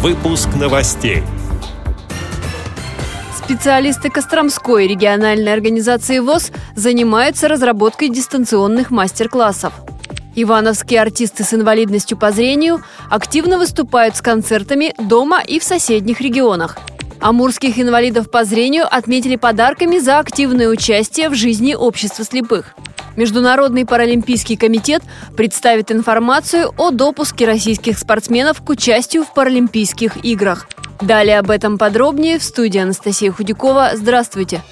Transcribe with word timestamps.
Выпуск 0.00 0.50
новостей. 0.54 1.24
Специалисты 3.36 4.10
Костромской 4.10 4.86
региональной 4.86 5.52
организации 5.52 6.20
ВОЗ 6.20 6.52
занимаются 6.76 7.48
разработкой 7.48 8.08
дистанционных 8.08 8.92
мастер-классов. 8.92 9.72
Ивановские 10.36 11.00
артисты 11.00 11.42
с 11.42 11.52
инвалидностью 11.52 12.16
по 12.16 12.30
зрению 12.30 12.80
активно 13.10 13.58
выступают 13.58 14.14
с 14.14 14.22
концертами 14.22 14.94
дома 15.00 15.40
и 15.40 15.58
в 15.58 15.64
соседних 15.64 16.20
регионах. 16.20 16.78
Амурских 17.20 17.76
инвалидов 17.80 18.30
по 18.30 18.44
зрению 18.44 18.86
отметили 18.88 19.34
подарками 19.34 19.98
за 19.98 20.20
активное 20.20 20.68
участие 20.68 21.28
в 21.28 21.34
жизни 21.34 21.74
общества 21.74 22.24
слепых. 22.24 22.76
Международный 23.18 23.84
паралимпийский 23.84 24.56
комитет 24.56 25.02
представит 25.36 25.90
информацию 25.90 26.72
о 26.76 26.92
допуске 26.92 27.46
российских 27.46 27.98
спортсменов 27.98 28.62
к 28.62 28.70
участию 28.70 29.24
в 29.24 29.34
Паралимпийских 29.34 30.24
играх. 30.24 30.68
Далее 31.00 31.40
об 31.40 31.50
этом 31.50 31.78
подробнее 31.78 32.38
в 32.38 32.44
студии 32.44 32.78
Анастасия 32.78 33.32
Худякова. 33.32 33.90
Здравствуйте! 33.94 34.62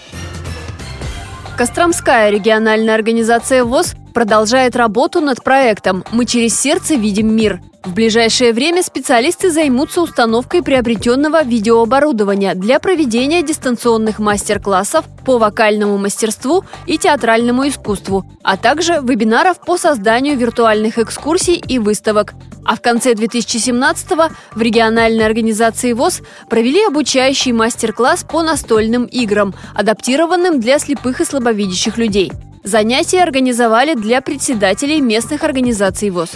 Костромская 1.58 2.30
региональная 2.30 2.94
организация 2.94 3.64
ВОЗ 3.64 3.96
продолжает 4.14 4.76
работу 4.76 5.20
над 5.20 5.42
проектом 5.42 6.04
«Мы 6.12 6.24
через 6.24 6.56
сердце 6.56 6.94
видим 6.94 7.34
мир». 7.34 7.60
В 7.86 7.94
ближайшее 7.94 8.52
время 8.52 8.82
специалисты 8.82 9.48
займутся 9.48 10.02
установкой 10.02 10.64
приобретенного 10.64 11.44
видеооборудования 11.44 12.56
для 12.56 12.80
проведения 12.80 13.44
дистанционных 13.44 14.18
мастер-классов 14.18 15.04
по 15.24 15.38
вокальному 15.38 15.96
мастерству 15.96 16.64
и 16.86 16.98
театральному 16.98 17.68
искусству, 17.68 18.26
а 18.42 18.56
также 18.56 18.94
вебинаров 18.94 19.60
по 19.60 19.78
созданию 19.78 20.36
виртуальных 20.36 20.98
экскурсий 20.98 21.54
и 21.54 21.78
выставок. 21.78 22.34
А 22.64 22.74
в 22.74 22.80
конце 22.80 23.12
2017-го 23.12 24.34
в 24.50 24.60
региональной 24.60 25.24
организации 25.24 25.92
ВОЗ 25.92 26.22
провели 26.50 26.84
обучающий 26.84 27.52
мастер-класс 27.52 28.26
по 28.28 28.42
настольным 28.42 29.04
играм, 29.04 29.54
адаптированным 29.76 30.58
для 30.58 30.80
слепых 30.80 31.20
и 31.20 31.24
слабовидящих 31.24 31.98
людей– 31.98 32.32
Занятия 32.66 33.22
организовали 33.22 33.94
для 33.94 34.20
председателей 34.20 35.00
местных 35.00 35.44
организаций 35.44 36.10
ВОЗ. 36.10 36.30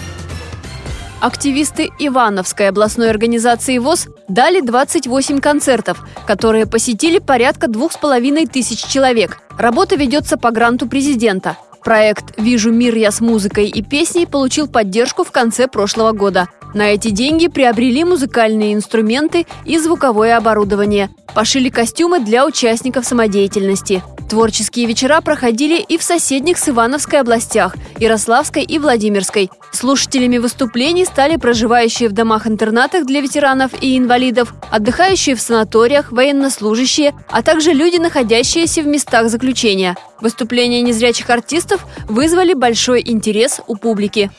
Активисты 1.20 1.90
Ивановской 1.98 2.68
областной 2.68 3.10
организации 3.10 3.76
ВОЗ 3.76 4.08
дали 4.28 4.62
28 4.62 5.40
концертов, 5.40 6.02
которые 6.27 6.64
посетили 6.64 7.18
порядка 7.18 7.68
двух 7.68 7.92
с 7.92 7.98
половиной 7.98 8.46
тысяч 8.46 8.82
человек. 8.86 9.38
Работа 9.58 9.96
ведется 9.96 10.38
по 10.38 10.50
гранту 10.50 10.88
президента. 10.88 11.58
Проект 11.84 12.38
«Вижу 12.38 12.72
мир 12.72 12.94
я 12.96 13.10
с 13.10 13.20
музыкой 13.20 13.68
и 13.68 13.82
песней» 13.82 14.27
получил 14.27 14.66
поддержку 14.66 15.22
в 15.22 15.30
конце 15.30 15.68
прошлого 15.68 16.12
года. 16.12 16.48
На 16.74 16.92
эти 16.92 17.10
деньги 17.10 17.48
приобрели 17.48 18.04
музыкальные 18.04 18.74
инструменты 18.74 19.46
и 19.64 19.78
звуковое 19.78 20.36
оборудование. 20.36 21.10
Пошили 21.34 21.68
костюмы 21.68 22.20
для 22.20 22.46
участников 22.46 23.04
самодеятельности. 23.04 24.02
Творческие 24.28 24.86
вечера 24.86 25.20
проходили 25.20 25.80
и 25.80 25.98
в 25.98 26.04
соседних 26.04 26.58
с 26.58 26.68
Ивановской 26.68 27.18
областях– 27.18 27.74
Ярославской 27.98 28.62
и 28.62 28.78
Владимирской. 28.78 29.50
Слушателями 29.72 30.38
выступлений 30.38 31.04
стали 31.04 31.34
проживающие 31.34 32.08
в 32.08 32.12
домах-интернатах 32.12 33.06
для 33.06 33.20
ветеранов 33.20 33.72
и 33.80 33.98
инвалидов, 33.98 34.55
отдыхающие 34.70 35.34
в 35.34 35.40
санаториях, 35.40 36.12
военнослужащие, 36.12 37.12
а 37.28 37.42
также 37.42 37.72
люди, 37.72 37.96
находящиеся 37.96 38.82
в 38.82 38.86
местах 38.86 39.28
заключения. 39.28 39.96
Выступления 40.20 40.82
незрячих 40.82 41.28
артистов 41.28 41.84
вызвали 42.08 42.55
большой 42.55 43.02
интерес 43.05 43.60
у 43.66 43.74
публики. 43.74 44.30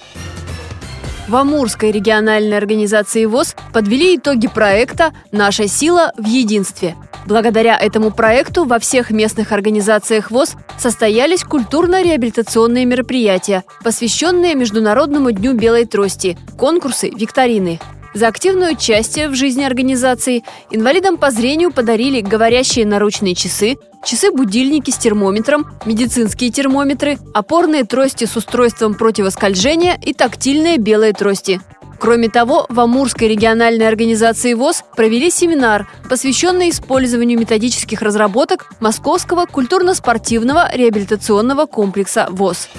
В 1.27 1.36
Амурской 1.36 1.91
региональной 1.91 2.58
организации 2.58 3.25
ВОЗ 3.25 3.55
подвели 3.73 4.17
итоги 4.17 4.47
проекта 4.47 5.14
«Наша 5.31 5.67
сила 5.67 6.11
в 6.17 6.25
единстве». 6.25 6.95
Благодаря 7.28 7.78
этому 7.78 8.11
проекту 8.11 8.66
во 8.66 8.80
всех 8.80 9.11
местных 9.11 9.52
организациях 9.52 10.31
ВОЗ 10.31 10.55
состоялись 10.80 11.44
культурно-реабилитационные 11.44 12.85
мероприятия, 12.85 13.63
посвященные 13.84 14.56
Международному 14.56 15.31
дню 15.31 15.53
белой 15.53 15.85
трости, 15.85 16.38
конкурсы, 16.57 17.09
викторины. 17.09 17.79
За 18.13 18.27
активное 18.27 18.73
участие 18.73 19.29
в 19.29 19.35
жизни 19.35 19.63
организации 19.63 20.44
инвалидам 20.69 21.17
по 21.17 21.31
зрению 21.31 21.72
подарили 21.72 22.19
говорящие 22.19 22.85
наручные 22.85 23.35
часы, 23.35 23.77
часы-будильники 24.03 24.91
с 24.91 24.97
термометром, 24.97 25.67
медицинские 25.85 26.51
термометры, 26.51 27.17
опорные 27.33 27.85
трости 27.85 28.25
с 28.25 28.35
устройством 28.35 28.95
противоскольжения 28.95 29.97
и 30.01 30.13
тактильные 30.13 30.77
белые 30.77 31.13
трости. 31.13 31.61
Кроме 32.00 32.29
того, 32.29 32.66
в 32.67 32.79
Амурской 32.79 33.27
региональной 33.27 33.88
организации 33.88 34.55
ВОЗ 34.55 34.83
провели 34.95 35.29
семинар, 35.29 35.88
посвященный 36.09 36.71
использованию 36.71 37.39
методических 37.39 38.01
разработок 38.01 38.66
Московского 38.79 39.45
культурно-спортивного 39.45 40.75
реабилитационного 40.75 41.67
комплекса 41.67 42.27
ВОЗ. 42.31 42.69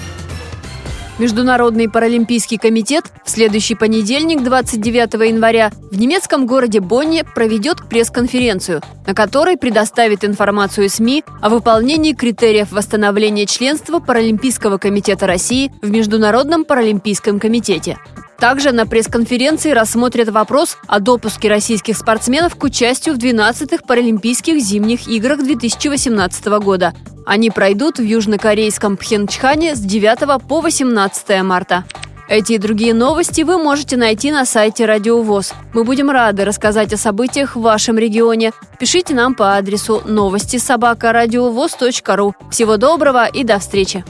Международный 1.19 1.87
паралимпийский 1.87 2.57
комитет 2.57 3.05
в 3.23 3.29
следующий 3.29 3.75
понедельник, 3.75 4.41
29 4.43 5.13
января, 5.29 5.71
в 5.91 5.97
немецком 5.97 6.47
городе 6.47 6.79
Бонне 6.79 7.23
проведет 7.23 7.87
пресс-конференцию, 7.87 8.81
на 9.05 9.13
которой 9.13 9.55
предоставит 9.55 10.25
информацию 10.25 10.89
СМИ 10.89 11.23
о 11.39 11.49
выполнении 11.49 12.13
критериев 12.13 12.71
восстановления 12.71 13.45
членства 13.45 13.99
Паралимпийского 13.99 14.79
комитета 14.79 15.27
России 15.27 15.71
в 15.83 15.91
Международном 15.91 16.65
паралимпийском 16.65 17.39
комитете. 17.39 17.99
Также 18.39 18.71
на 18.71 18.85
пресс-конференции 18.85 19.71
рассмотрят 19.71 20.29
вопрос 20.29 20.77
о 20.87 20.99
допуске 20.99 21.49
российских 21.49 21.97
спортсменов 21.97 22.55
к 22.55 22.63
участию 22.63 23.15
в 23.15 23.17
12-х 23.17 23.85
Паралимпийских 23.87 24.61
зимних 24.61 25.07
играх 25.07 25.43
2018 25.43 26.45
года. 26.59 26.93
Они 27.25 27.49
пройдут 27.49 27.99
в 27.99 28.03
южнокорейском 28.03 28.97
Пхенчхане 28.97 29.75
с 29.75 29.79
9 29.79 30.41
по 30.47 30.61
18 30.61 31.41
марта. 31.43 31.85
Эти 32.29 32.53
и 32.53 32.57
другие 32.57 32.93
новости 32.93 33.41
вы 33.41 33.57
можете 33.57 33.97
найти 33.97 34.31
на 34.31 34.45
сайте 34.45 34.85
Радио 34.85 35.21
ВОЗ. 35.21 35.53
Мы 35.73 35.83
будем 35.83 36.09
рады 36.09 36.45
рассказать 36.45 36.93
о 36.93 36.97
событиях 36.97 37.55
в 37.55 37.61
вашем 37.61 37.97
регионе. 37.97 38.53
Пишите 38.79 39.13
нам 39.13 39.35
по 39.35 39.55
адресу 39.55 40.01
новости 40.05 40.57
собака 40.57 41.13
ру. 41.13 42.33
Всего 42.49 42.77
доброго 42.77 43.25
и 43.25 43.43
до 43.43 43.59
встречи! 43.59 44.03